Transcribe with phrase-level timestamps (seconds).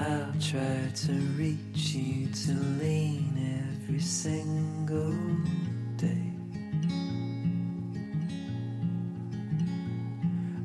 [0.00, 3.36] I'll try to reach you to lean
[3.84, 5.12] every single
[5.98, 6.32] day.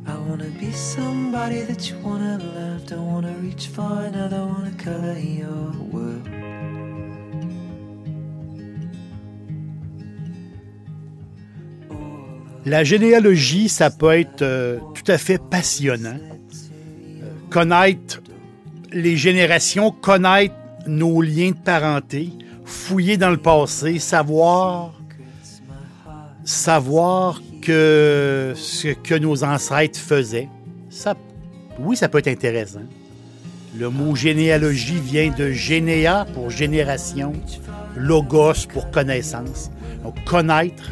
[0.07, 2.85] I wanna be somebody that you wanna love.
[2.85, 6.29] Don't wanna reach for another, wanna color your world.
[12.65, 16.19] La généalogie, ça peut être euh, tout à fait passionnant.
[17.21, 18.21] Euh, connaître
[18.95, 20.55] les générations, connaître
[20.87, 22.29] nos liens de parenté,
[22.63, 24.93] fouiller dans le passé, savoir,
[26.45, 30.47] savoir que ce que nos ancêtres faisaient.
[30.89, 31.13] Ça,
[31.77, 32.83] oui, ça peut être intéressant.
[33.77, 37.33] Le mot généalogie vient de généa pour génération,
[37.97, 39.71] logos pour connaissance.
[40.03, 40.89] Donc, connaître,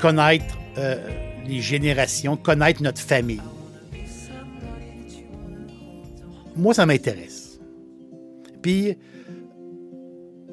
[0.00, 0.96] connaître euh,
[1.46, 3.40] les générations, connaître notre famille.
[6.56, 7.60] Moi, ça m'intéresse.
[8.62, 8.96] Puis,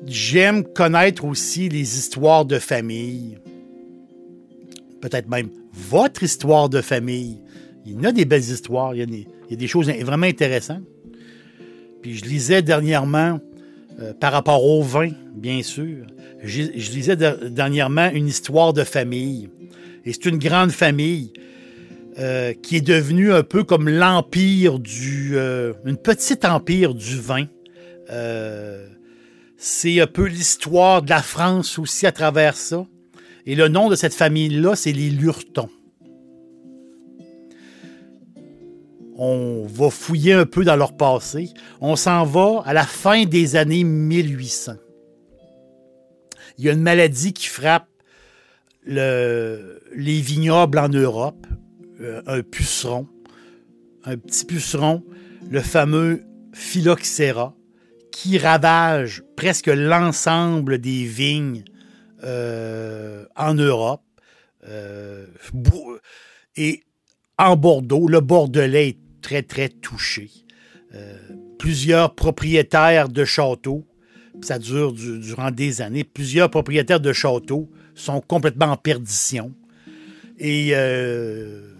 [0.05, 3.37] j'aime connaître aussi les histoires de famille.
[5.01, 7.39] Peut-être même votre histoire de famille.
[7.85, 10.83] Il y en a des belles histoires, il y a des, choses vraiment intéressantes.
[12.01, 13.39] Puis je lisais dernièrement,
[13.99, 16.05] euh, par rapport au vin, bien sûr,
[16.43, 19.49] je, lisais de- dernièrement une histoire de famille.
[20.05, 21.31] Et c'est une grande famille
[22.19, 25.31] euh, qui est devenue un peu comme l'empire du...
[25.35, 27.45] euh, une petite empire du vin.
[28.11, 28.87] Euh,
[29.57, 32.85] c'est un peu l'histoire de la France aussi à travers ça.
[33.45, 35.69] Et le nom de cette famille-là, c'est les Lurtons.
[39.15, 41.49] On va fouiller un peu dans leur passé.
[41.81, 44.73] On s'en va à la fin des années 1800.
[46.57, 47.87] Il y a une maladie qui frappe
[48.85, 51.45] le- les vignobles en Europe,
[52.25, 53.07] un puceron,
[54.03, 55.03] un petit puceron,
[55.49, 57.55] le fameux phylloxéra,
[58.11, 61.63] qui ravage presque l'ensemble des vignes
[62.23, 64.03] euh, en Europe.
[64.65, 65.25] Euh,
[66.55, 66.83] et
[67.37, 70.29] en Bordeaux, le Bordelais est très, très touché.
[70.93, 71.17] Euh,
[71.57, 73.85] plusieurs propriétaires de châteaux,
[74.41, 79.53] ça dure du- durant des années, plusieurs propriétaires de châteaux sont complètement en perdition.
[80.37, 81.72] Et euh,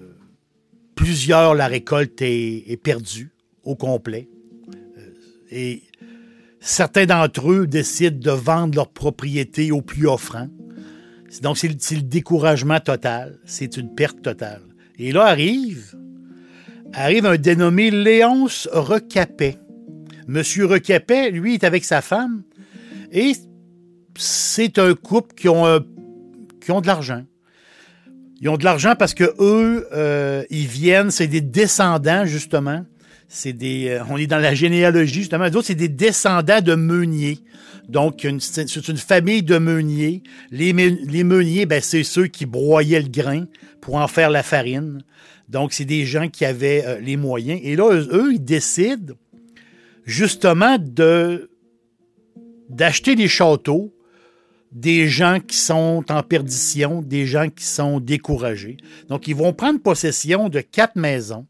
[0.96, 3.32] plusieurs, la récolte est, perdue
[3.64, 4.28] au complet.
[4.98, 5.02] Euh,
[5.52, 5.84] et
[6.60, 10.48] certains d'entre eux décident de vendre leur propriété au plus offrant.
[11.42, 13.40] Donc, c'est le, découragement total.
[13.46, 14.62] C'est une perte totale.
[15.00, 15.96] Et là arrive,
[16.94, 19.58] arrive un dénommé Léonce Recapet.
[20.28, 22.44] Monsieur Recapet, lui, est avec sa femme
[23.12, 23.34] et
[24.18, 25.86] c'est un couple qui ont, un-
[26.62, 27.24] qui ont de l'argent.
[28.44, 32.86] Ils ont de l'argent parce que eux, euh, ils viennent, c'est des descendants, justement.
[33.30, 35.50] C'est des, euh, on est dans la généalogie, justement.
[35.50, 37.40] D'autres, c'est des descendants de meuniers.
[37.88, 40.24] Donc, c'est une famille de meuniers.
[40.52, 43.46] Les, me- les meuniers, ben, c'est ceux qui broyaient le grain
[43.80, 45.06] pour en faire la farine.
[45.48, 47.62] Donc, c'est des gens qui avaient euh, les moyens.
[47.64, 49.14] Et là, eux, ils décident
[50.04, 50.76] justement
[52.70, 53.94] d'acheter des châteaux
[54.74, 58.78] des gens qui sont en perdition, des gens qui sont découragés.
[59.08, 61.46] Donc, ils vont prendre possession de quatre maisons,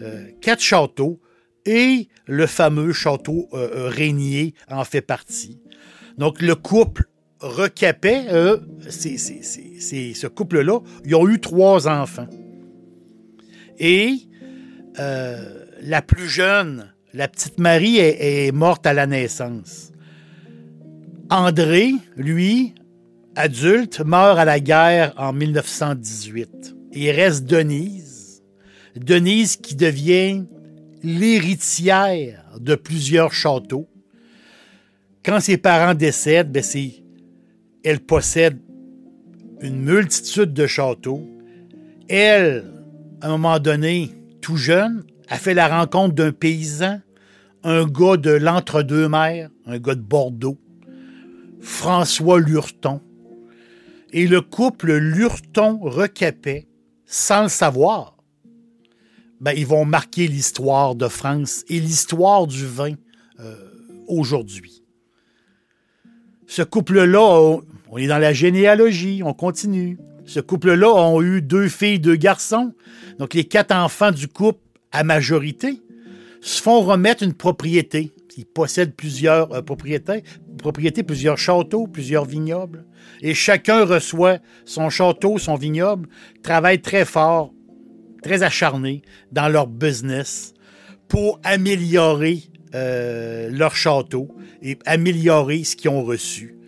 [0.00, 1.20] euh, quatre châteaux,
[1.64, 5.58] et le fameux château euh, euh, Régnier en fait partie.
[6.18, 7.04] Donc, le couple
[7.40, 8.56] Recapet, euh,
[8.88, 12.26] c'est, c'est- c'est- ce couple-là, ils ont eu trois enfants.
[13.78, 14.14] Et
[14.98, 19.92] euh, la plus jeune, la petite Marie, est morte à la naissance.
[21.28, 22.74] André, lui,
[23.34, 26.76] adulte, meurt à la guerre en 1918.
[26.92, 28.44] Et il reste Denise.
[28.94, 30.44] Denise qui devient
[31.02, 33.88] l'héritière de plusieurs châteaux.
[35.24, 36.62] Quand ses parents décèdent, ben
[37.82, 38.58] elle possède
[39.60, 41.28] une multitude de châteaux.
[42.08, 42.64] Elle,
[43.20, 47.00] à un moment donné, tout jeune, a fait la rencontre d'un paysan,
[47.64, 50.58] un gars de l'entre-deux-mers, un gars de Bordeaux,
[51.60, 53.00] François Lurton.
[54.12, 56.66] Et le couple Lurton-Recapet,
[57.06, 58.16] sans le savoir,
[59.40, 62.94] ben, ils vont marquer l'histoire de France et l'histoire du vin
[63.40, 63.54] euh,
[64.06, 64.82] aujourd'hui.
[66.46, 69.98] Ce couple-là, on, on est dans la généalogie, on continue.
[70.24, 72.72] Ce couple-là ont eu deux filles, deux garçons.
[73.18, 74.60] Donc les quatre enfants du couple,
[74.92, 75.82] à majorité,
[76.40, 78.12] se font remettre une propriété.
[78.36, 80.22] Ils possèdent plusieurs euh, propriétés,
[81.02, 82.84] plusieurs châteaux, plusieurs vignobles.
[83.22, 86.08] Et chacun reçoit son château, son vignoble,
[86.42, 87.52] travaille très fort,
[88.22, 89.02] très acharné
[89.32, 90.52] dans leur business
[91.08, 92.42] pour améliorer
[92.74, 94.28] euh, leur château
[94.60, 96.58] et améliorer ce qu'ils ont reçu.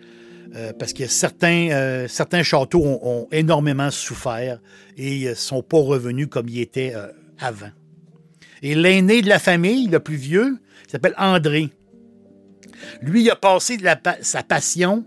[0.54, 4.60] Euh, parce que certains, certains châteaux ont, énormément souffert
[4.96, 6.94] et ne sont pas revenus comme ils étaient
[7.38, 7.70] avant.
[8.62, 11.70] Et l'aîné de la famille, le plus vieux, s'appelle André.
[13.02, 13.78] Lui, il a passé
[14.22, 15.04] sa passion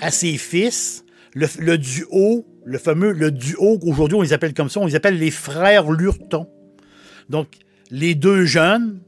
[0.00, 1.04] à ses fils,
[1.34, 5.18] le, duo, le fameux le duo qu'aujourd'hui on les appelle comme ça, on les appelle
[5.18, 6.48] les frères Lurton.
[7.28, 7.48] Donc,
[7.90, 9.00] les deux jeunes,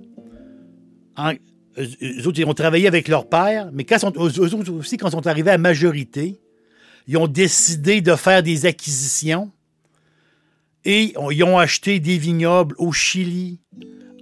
[1.18, 1.38] eux
[1.78, 5.58] ils ont travaillé avec leur père, mais quand eux aussi, quand ils sont arrivés à
[5.58, 6.40] majorité,
[7.06, 9.50] ils ont décidé de faire des acquisitions
[10.84, 13.60] et ils ont acheté des vignobles au Chili,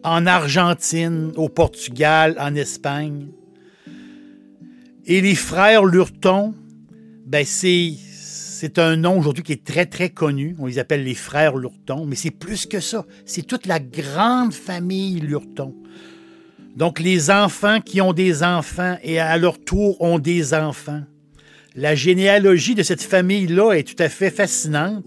[0.02, 3.28] en Argentine, au Portugal, en Espagne.
[5.04, 6.54] Et les frères Lurton,
[7.26, 10.56] ben c'est, c'est un nom aujourd'hui qui est très, très connu.
[10.58, 13.04] On les appelle les frères Lurton, mais c'est plus que ça.
[13.24, 15.74] C'est toute la grande famille Lurton.
[16.76, 21.02] Donc, les enfants qui ont des enfants et à leur tour ont des enfants.
[21.74, 25.04] La généalogie de cette famille-là est tout à fait fascinante.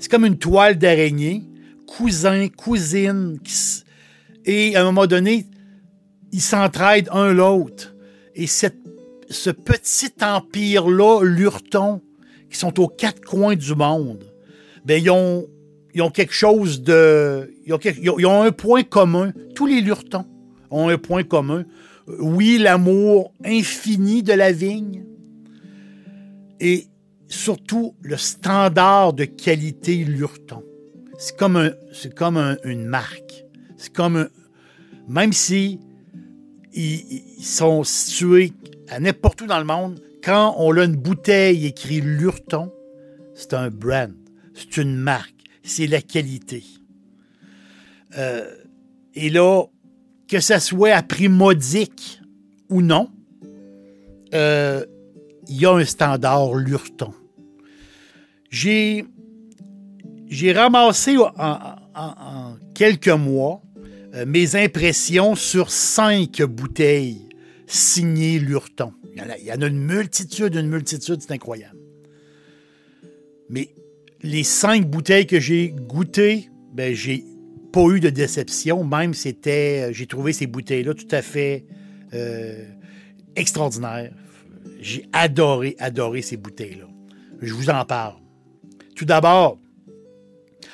[0.00, 1.44] C'est comme une toile d'araignée,
[1.86, 3.38] cousins, cousines,
[4.44, 5.46] et à un moment donné,
[6.32, 7.94] ils s'entraident un l'autre.
[8.34, 8.80] Et cette
[9.30, 12.02] ce petit empire-là, Lurton,
[12.50, 14.24] qui sont aux quatre coins du monde,
[14.88, 15.46] ils ont,
[15.94, 17.54] ils ont quelque chose de.
[17.64, 17.78] Ils ont,
[18.18, 19.32] ils ont, un point commun.
[19.54, 20.26] Tous les Lurtons
[20.70, 21.64] ont un point commun.
[22.18, 25.04] Oui, l'amour infini de la vigne
[26.58, 26.86] et
[27.30, 30.62] surtout le standard de qualité Lurton.
[31.18, 31.56] C'est comme,
[32.64, 33.44] une marque.
[33.76, 34.28] C'est comme un,
[35.08, 35.80] même si
[36.72, 38.52] ils, sont situés
[38.88, 42.72] à n'importe où dans le monde, quand on a une bouteille écrit Lurton,
[43.34, 44.12] c'est un brand,
[44.54, 46.64] c'est une marque, c'est la qualité.
[48.18, 48.50] Euh,
[49.14, 49.64] et là,
[50.28, 52.20] que ça soit à prix modique
[52.68, 53.10] ou non,
[54.34, 54.84] euh,
[55.48, 57.12] il y a un standard Lurton.
[58.50, 59.06] J'ai,
[60.52, 63.62] ramassé en quelques mois
[64.14, 67.28] euh, mes impressions sur cinq bouteilles
[67.66, 68.92] signées Lurton.
[69.14, 71.78] Il y, en a, une multitude, une multitude, c'est incroyable.
[73.48, 73.68] Mais
[74.22, 77.24] les cinq bouteilles que j'ai goûtées, ben, j'ai
[77.72, 78.82] pas eu de déception.
[78.82, 81.64] Même c'était, j'ai trouvé ces bouteilles-là tout à fait
[82.12, 82.64] euh,
[83.36, 84.12] extraordinaires.
[84.80, 86.88] J'ai adoré, adoré ces bouteilles-là.
[87.42, 88.14] Je vous en parle.
[89.00, 89.58] Tout d'abord,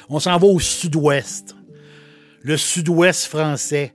[0.09, 1.55] on s'en va au sud-ouest
[2.43, 3.93] le sud-ouest français,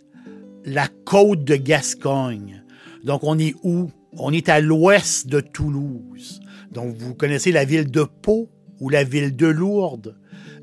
[0.63, 2.63] la côte de Gascogne.
[3.03, 3.91] Donc, on est où?
[4.13, 6.39] On est à l'ouest de Toulouse.
[6.71, 8.49] Donc, vous connaissez la ville de Pau
[8.79, 10.15] ou la ville de Lourdes?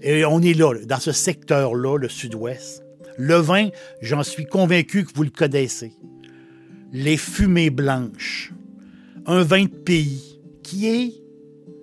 [0.02, 2.82] Et on est là, dans ce secteur-là, le sud-ouest.
[3.18, 3.68] Le vin,
[4.00, 5.92] j'en suis convaincu que vous le connaissez.
[6.90, 8.50] Les fumées blanches.
[9.26, 11.12] Un vin de pays qui est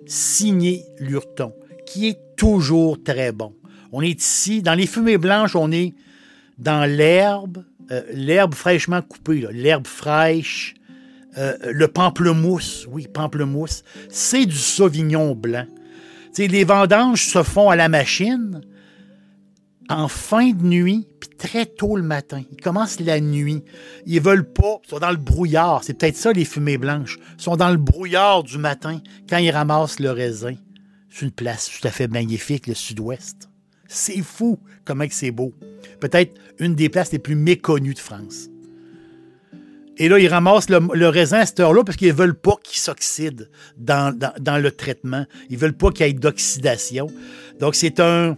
[0.06, 1.52] signé Lurton,
[1.86, 3.54] qui est toujours très bon.
[3.92, 5.94] On est ici, dans les fumées blanches, on est
[6.58, 10.74] dans l'herbe, euh, l'herbe fraîchement coupée, l'herbe fraîche,
[11.38, 15.66] euh, le pamplemousse, oui, pamplemousse, c'est du sauvignon blanc.
[16.38, 18.62] les vendanges se font à la machine
[19.88, 22.42] en fin de nuit, puis très tôt le matin.
[22.50, 23.62] Ils commencent la nuit.
[24.04, 25.84] Ils veulent pas, ils sont dans le brouillard.
[25.84, 27.18] C'est peut-être ça les fumées blanches.
[27.38, 30.54] Ils sont dans le brouillard du matin quand ils ramassent le raisin.
[31.16, 33.48] C'est une place tout à fait magnifique, le sud-ouest.
[33.88, 35.54] C'est fou comment c'est beau.
[35.98, 38.50] Peut-être une des places les plus méconnues de France.
[39.96, 42.78] Et là, ils ramassent le, raisin à cette heure-là parce qu'ils ne veulent pas qu'il
[42.78, 45.24] s'oxyde dans, le traitement.
[45.48, 47.06] Ils ne veulent pas qu'il y ait d'oxydation.
[47.60, 48.36] Donc, c'est un,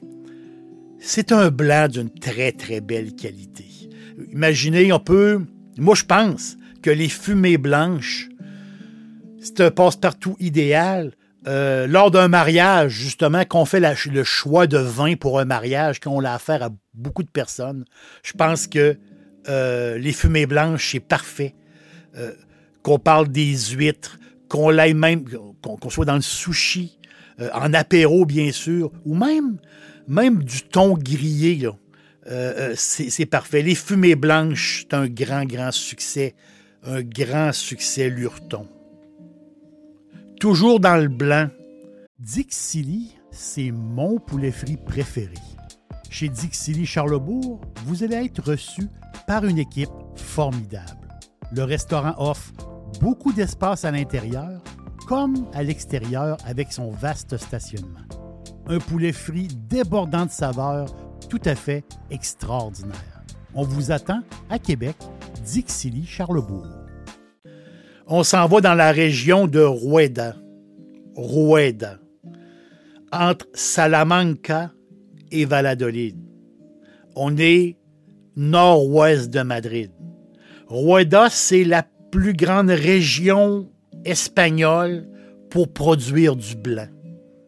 [1.01, 3.67] c'est un blanc d'une très, très belle qualité.
[4.31, 5.41] Imaginez, on peut.
[5.79, 8.29] Moi, je pense que les fumées blanches,
[9.41, 11.13] c'est un passe-partout idéal
[11.49, 16.21] euh, lors d'un mariage, justement, qu'on fait le choix de vin pour un mariage, qu'on
[16.21, 17.87] l'a affaire à beaucoup de personnes,
[18.23, 18.99] je pense que
[19.49, 21.55] euh, les fumées blanches, c'est parfait.
[22.17, 22.33] Euh,
[22.83, 25.25] qu'on parle des huîtres, qu'on même,
[25.63, 26.99] qu'on soit dans le sushi,
[27.55, 29.59] en apéro, bien sûr, ou même,
[30.07, 31.69] même du thon grillé,
[32.75, 33.63] c'est parfait.
[33.63, 36.35] Les fumées blanches, c'est un grand, grand succès.
[36.85, 38.67] Un grand succès, Lurton.
[40.41, 41.49] Toujours dans le blanc.
[42.21, 45.35] Dixili, c'est mon poulet frit préféré.
[46.11, 48.83] Chez Dixili Charlebourg, vous allez être reçu
[49.27, 51.09] par une équipe formidable.
[51.51, 52.53] Le restaurant offre
[53.01, 54.63] beaucoup d'espace à l'intérieur
[55.09, 58.07] comme à l'extérieur avec son vaste stationnement.
[58.69, 60.95] Un poulet frit débordant de saveurs
[61.29, 63.25] tout à fait extraordinaire.
[63.55, 64.97] On vous attend à Québec,
[65.45, 66.78] Dixilly, Charlebourg.
[68.09, 70.35] On s'en va dans la région de Rueda.
[71.15, 71.99] Rueda.
[73.13, 74.73] Entre Salamanca
[75.31, 76.17] et Valladolid.
[77.15, 77.77] On est
[78.37, 79.91] nord-ouest de Madrid.
[80.69, 83.71] Rueda, c'est la plus grande région
[84.05, 85.07] espagnole
[85.51, 86.89] pour produire du blanc.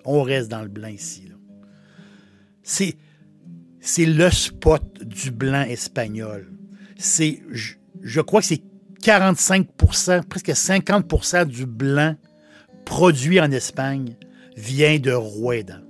[0.04, 1.30] On reste dans le blanc ici.
[2.62, 2.96] C'est,
[3.80, 6.52] c'est le spot du blanc espagnol.
[6.96, 8.62] C'est, je, crois que c'est
[9.02, 12.16] 45% presque 50% du blanc
[12.84, 14.16] produit en Espagne
[14.56, 15.80] vient de Rueda.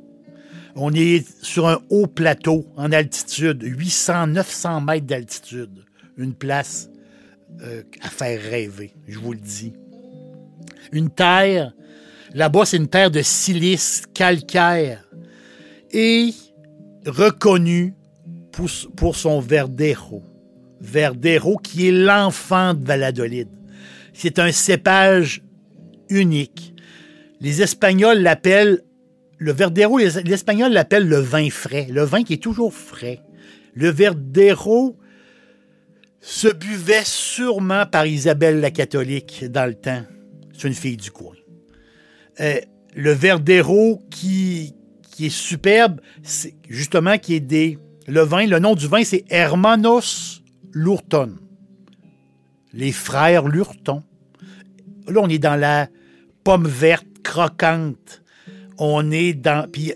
[0.76, 5.84] On est sur un haut plateau en altitude, 800-900 mètres d'altitude.
[6.16, 6.90] Une place
[7.62, 9.72] euh, à faire rêver, je vous le dis.
[10.92, 11.72] Une terre,
[12.34, 15.04] là-bas, c'est une terre de silice calcaire
[15.90, 16.32] et
[17.06, 17.94] reconnue
[18.52, 20.22] pour, pour son Verdejo.
[20.80, 23.48] Verdejo qui est l'enfant de Valladolid.
[24.12, 25.42] C'est un cépage
[26.08, 26.74] unique.
[27.40, 28.82] Les Espagnols l'appellent,
[29.38, 33.20] le Verdero, les, Espagnols l'appellent le vin frais, le vin qui est toujours frais.
[33.74, 34.98] Le Verdero
[36.20, 40.02] se buvait sûrement par Isabelle la catholique dans le temps.
[40.52, 41.34] C'est une fille du coin.
[42.40, 42.60] Euh,
[42.94, 44.74] le Verdero qui,
[45.10, 47.78] qui est superbe, c'est justement qui est des.
[48.06, 50.39] Le vin, le nom du vin, c'est Hermanos
[50.72, 51.36] Lurton.
[52.72, 54.02] Les frères Lurton.
[55.08, 55.88] Là, on est dans la
[56.44, 58.22] pomme verte croquante.
[58.78, 59.68] On est dans.
[59.70, 59.92] Puis,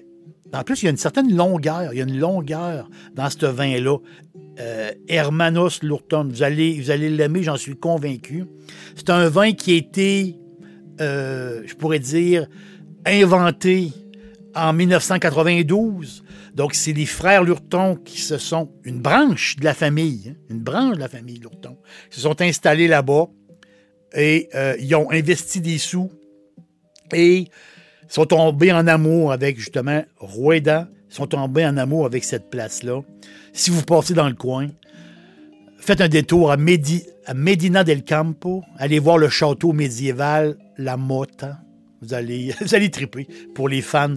[0.53, 1.93] en plus, il y a une certaine longueur.
[1.93, 3.99] Il y a une longueur dans ce vin-là.
[4.61, 6.29] Euh, Hermanos Lurton.
[6.31, 8.45] Vous allez, vous allez l'aimer, j'en suis convaincu.
[8.95, 10.37] C'est un vin qui a été,
[11.01, 12.47] euh, je pourrais dire,
[13.05, 13.93] inventé
[14.55, 16.24] en 1992.
[16.55, 20.61] Donc, c'est les frères Lurton qui se sont, une branche de la famille, hein, une
[20.61, 21.77] branche de la famille Lurton,
[22.11, 23.27] se sont installés là-bas
[24.15, 26.11] et euh, ils ont investi des sous
[27.13, 27.49] et
[28.09, 33.01] sont tombés en amour avec justement Rueda, sont tombés en amour avec cette place-là.
[33.53, 34.69] Si vous passez dans le coin,
[35.79, 41.59] faites un détour à, Medina del Campo, allez voir le château médiéval La Mota.
[42.01, 44.17] Vous allez, vous allez triper pour les fans.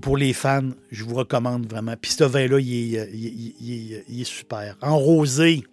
[0.00, 1.94] Pour les fans, je vous recommande vraiment.
[2.00, 4.76] Puis ce vin-là, il est, est super.
[4.82, 5.64] En rosé,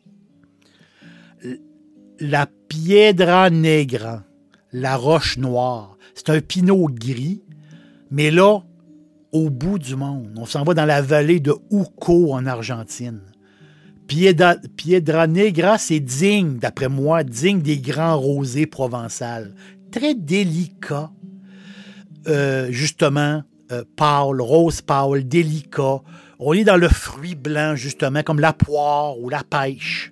[2.19, 4.23] la Piedra Negra,
[4.71, 5.97] la roche noire.
[6.13, 7.41] C'est un pinot gris,
[8.11, 8.59] mais là,
[9.31, 10.33] au bout du monde.
[10.37, 13.21] On s'en va dans la vallée de Uco en Argentine.
[14.07, 19.55] Piedra, Piedra Negra, c'est digne, d'après moi, digne des grands rosés provençals.
[19.91, 21.11] Très délicat.
[22.27, 26.01] Euh, justement, euh, pâle, rose pâle, délicat.
[26.39, 30.11] On est dans le fruit blanc, justement, comme la poire ou la pêche.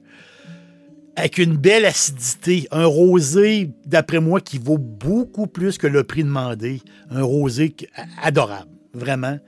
[1.15, 2.67] Avec une belle acidité.
[2.71, 6.81] Un rosé, d'après moi, qui vaut beaucoup plus que le prix demandé.
[7.09, 7.75] Un rosé
[8.21, 9.39] adorable vraiment.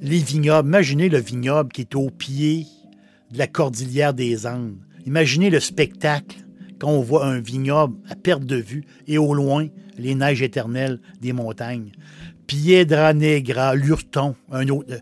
[0.00, 2.66] Les vignobles, imaginez le vignoble qui est au pied
[3.32, 4.76] de la cordillère des Andes.
[5.06, 6.36] Imaginez le spectacle
[6.78, 11.00] quand on voit un vignoble à perte de vue et au loin les neiges éternelles
[11.20, 11.90] des montagnes.
[12.48, 14.90] Piedra Negra, Lurton, un autre.
[14.90, 14.98] Euh,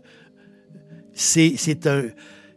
[1.13, 2.03] c'est un,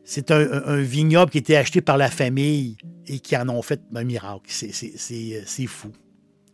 [0.05, 4.05] c'est un, vignoble qui était acheté par la famille et qui en ont fait un
[4.05, 4.43] miracle.
[4.49, 5.93] C'est fou.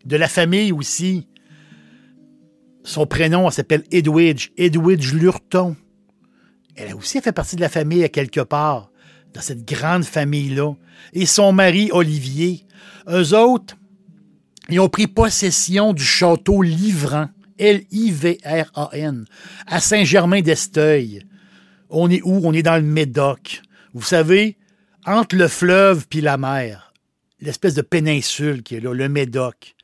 [0.05, 1.27] De la famille aussi,
[2.85, 5.75] son prénom, s'appelle Edwidge, Edwidge Lurton.
[6.77, 8.91] Elle a aussi fait partie de la famille à quelque part,
[9.33, 10.75] dans cette grande famille-là.
[11.13, 12.65] Et son mari, Olivier.
[13.09, 13.77] Eux autres,
[14.69, 19.25] ils ont pris possession du château Livran, L-I-V-R-A-N,
[19.67, 21.23] à Saint-Germain-d'Esteuil.
[21.91, 22.41] On est où?
[22.45, 23.63] On est dans le Médoc.
[23.95, 24.57] Vous savez,
[25.07, 26.93] entre le fleuve puis la mer,
[27.41, 29.75] l'espèce de péninsule qui est là, le Médoc.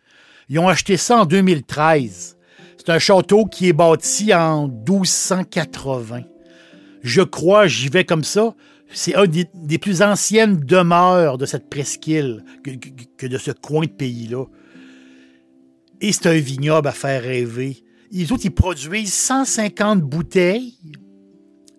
[0.49, 2.37] Ils ont acheté ça en 2013.
[2.77, 6.23] C'est un château qui est bâti en 1280.
[7.03, 8.55] Je crois, j'y vais comme ça,
[8.93, 14.45] c'est un des, plus anciennes demeures de cette presqu'île que, de ce coin de pays-là.
[16.03, 17.85] Et c'est un vignoble à faire rêver.
[18.11, 20.75] Les autres, ils produisent 150 bouteilles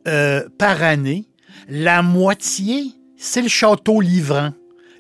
[0.08, 1.26] euh, par année.
[1.68, 2.86] La moitié,
[3.18, 4.54] c'est le château livrant.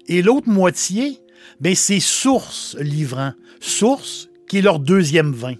[0.07, 1.19] Et l'autre moitié,
[1.61, 3.31] ben, c'est Source livrant.
[3.61, 5.55] Source, qui est leur deuxième vin.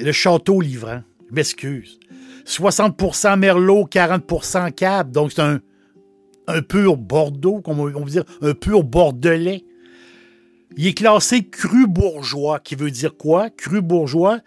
[0.00, 2.00] le château livrant, je m'excuse.
[2.46, 5.12] 60% Merlot, 40% Cab.
[5.12, 5.60] Donc, c'est un,
[6.46, 9.66] un pur Bordeaux, comme on veut dire, un pur Bordelais.
[10.76, 13.50] Il est classé cru bourgeois, qui veut dire quoi?
[13.50, 14.40] Cru bourgeois,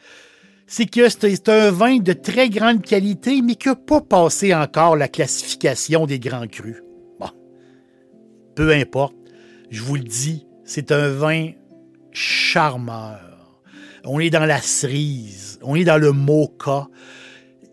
[0.67, 4.95] c'est que c'est un vin de très grande qualité, mais qui n'a pas passé encore
[4.95, 6.81] la classification des grands crus.
[7.19, 7.29] Bon,
[8.55, 9.15] peu importe,
[9.69, 11.51] je vous le dis, c'est un vin
[12.11, 13.61] charmeur.
[14.05, 16.87] On est dans la cerise, on est dans le mocha.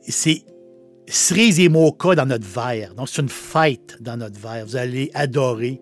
[0.03, 0.45] C'est
[1.07, 2.95] cerise et mocha dans notre verre.
[2.95, 4.67] Donc, c'est une fête dans notre verre.
[4.67, 5.81] Vous allez adorer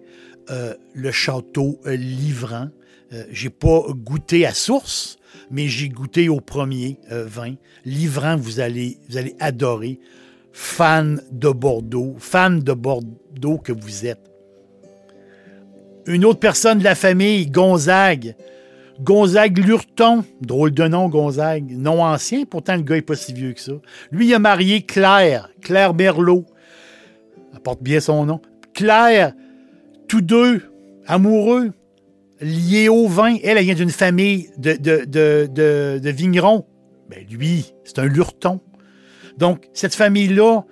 [0.50, 2.69] euh, le château euh, livrant.
[3.12, 5.19] Euh, j'ai pas goûté à source,
[5.50, 7.55] mais j'ai goûté au premier vin.
[7.85, 8.99] Livrant, vous allez,
[9.41, 9.99] adorer.
[10.53, 14.31] Fan de Bordeaux, fan de Bordeaux que vous êtes.
[16.07, 18.35] Une autre personne de la famille, Gonzague.
[19.00, 23.53] Gonzague Lurton, drôle de nom, Gonzague, nom ancien, pourtant le gars n'est pas si vieux
[23.53, 23.73] que ça.
[24.11, 26.47] Lui, a marié Claire, Claire Berlot.
[27.53, 28.41] Elle porte bien son nom.
[28.73, 29.35] Claire,
[30.08, 30.62] tous deux
[31.06, 31.72] amoureux,
[32.40, 33.36] liés au vin.
[33.42, 36.66] Elle, elle vient d'une famille de, vignerons.
[37.08, 38.60] Ben, lui, c'est un Lurton.
[39.38, 40.62] Donc, cette famille-là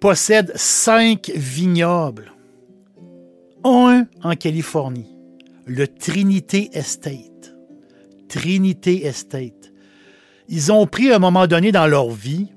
[0.00, 2.32] possède cinq vignobles.
[3.64, 5.16] Un en Californie,
[5.64, 7.56] le Trinité Estate.
[8.28, 9.72] Trinité Estate.
[10.48, 12.48] Ils ont pris un moment donné dans leur vie,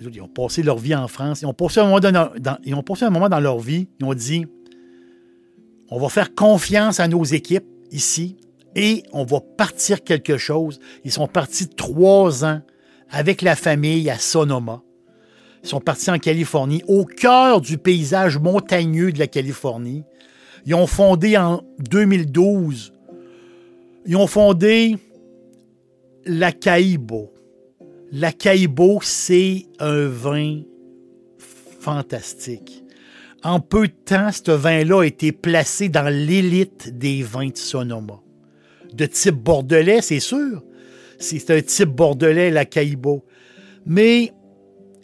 [0.00, 2.82] ils ont passé leur vie en France, ils ont passé un moment dans, ils ont
[2.82, 4.46] passé un moment dans leur vie, ils ont dit
[5.94, 8.38] on va faire confiance à nos équipes ici
[8.74, 10.80] et on va partir quelque chose.
[11.04, 12.62] Ils sont partis trois ans
[13.10, 14.80] avec la famille à Sonoma.
[15.62, 20.02] Ils sont partis en Californie, au cœur du paysage montagneux de la Californie.
[20.64, 22.94] Ils ont fondé en 2012,
[24.06, 24.96] ils ont fondé
[26.24, 27.34] la Caibo.
[28.10, 30.62] La Caibo, c'est un vin
[31.80, 32.81] fantastique.
[33.44, 38.20] En peu de temps, ce vin-là a été placé dans l'élite des vins de Sonoma.
[38.94, 40.62] De type bordelais, c'est sûr.
[41.18, 43.24] C'est un type bordelais, la Caïbo.
[43.84, 44.32] Mais,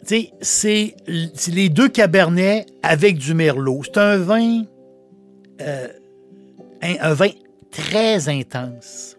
[0.07, 0.95] tu sais,
[1.33, 3.81] c'est les deux cabernets avec du merlot.
[3.83, 4.63] C'est un vin,
[5.61, 5.87] euh,
[6.81, 7.29] un, vin
[7.71, 9.17] très intense.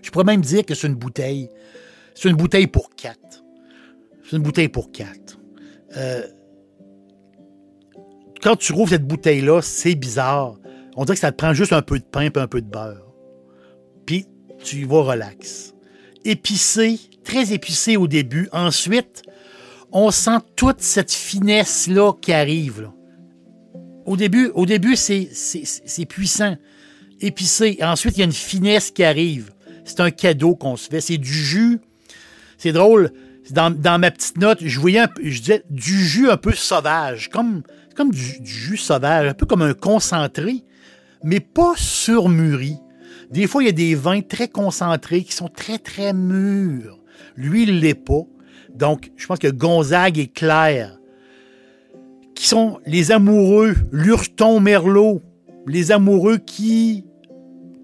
[0.00, 1.48] Je pourrais même dire que c'est une bouteille.
[2.14, 3.42] C'est une bouteille pour quatre.
[4.24, 5.38] C'est une bouteille pour quatre.
[5.96, 6.22] Euh,
[8.42, 10.56] quand tu rouvres cette bouteille-là, c'est bizarre.
[10.96, 12.66] On dirait que ça te prend juste un peu de pain et un peu de
[12.66, 13.06] beurre.
[14.04, 14.26] Puis
[14.62, 15.74] tu y vas relax.
[16.24, 18.48] Épicé, très épicé au début.
[18.52, 19.22] Ensuite,
[19.92, 22.90] on sent toute cette finesse-là qui arrive.
[24.04, 25.28] Au début, au début c'est,
[26.08, 26.56] puissant,
[27.20, 27.78] épicé.
[27.80, 29.52] Ensuite, il y a une finesse qui arrive.
[29.84, 31.00] C'est un cadeau qu'on se fait.
[31.00, 31.78] C'est du jus.
[32.58, 33.12] C'est drôle.
[33.50, 37.62] Dans, ma petite note, je voyais je disais du jus un peu sauvage, comme
[37.94, 40.64] comme du, jus sauvage, un peu comme un concentré,
[41.22, 42.76] mais pas surmûri.
[43.30, 46.98] Des fois, il y a des vins très concentrés qui sont très, très mûrs.
[47.36, 48.22] Lui, il l'est pas.
[48.74, 50.98] Donc, je pense que Gonzague et Claire,
[52.34, 55.22] qui sont les amoureux, Lurton, Merlot,
[55.66, 57.04] les amoureux qui,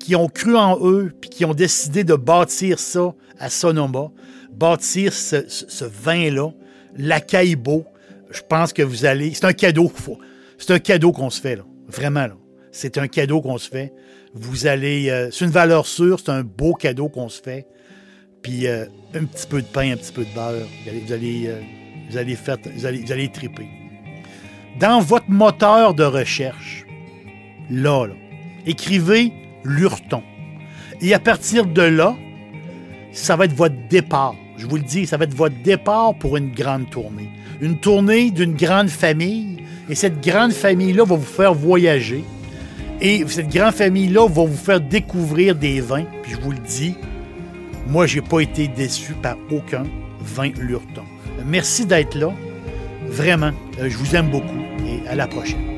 [0.01, 4.11] qui ont cru en eux, puis qui ont décidé de bâtir ça à Sonoma,
[4.53, 6.51] bâtir ce, ce vin-là,
[6.97, 7.85] la Caïbo,
[8.31, 9.33] je pense que vous allez.
[9.35, 9.93] C'est un cadeau
[10.59, 11.65] C'est un cadeau qu'on se fait, là.
[11.89, 12.37] Vraiment, là.
[12.71, 13.93] C'est un cadeau qu'on se fait.
[14.35, 15.11] Vous allez.
[15.11, 17.67] Euh, c'est une valeur sûre, c'est un beau cadeau qu'on se fait.
[18.43, 20.67] Puis euh, un petit peu de pain, un petit peu de beurre.
[21.07, 21.61] Vous allez, euh,
[22.11, 23.67] vous allez, faire, vous allez, vous allez triper.
[24.79, 26.85] Dans votre moteur de recherche,
[27.71, 28.15] là, là,
[28.67, 29.33] écrivez
[29.65, 30.23] Lurton.
[31.01, 32.17] Et à partir de là,
[33.13, 34.35] ça va être votre départ.
[34.59, 38.31] Je vous le dis, ça va être votre départ pour une grande tournée une tournée
[38.31, 39.57] d'une grande famille.
[39.89, 42.25] Et cette grande famille-là va vous faire voyager.
[43.01, 46.05] Et cette grande famille-là va vous faire découvrir des vins.
[46.23, 46.95] Puis je vous le dis,
[47.87, 49.85] moi, je n'ai pas été déçu par aucun
[50.21, 51.05] vin Lurton.
[51.47, 52.33] Merci d'être là.
[53.07, 55.78] Vraiment, euh, je vous aime beaucoup et à la prochaine.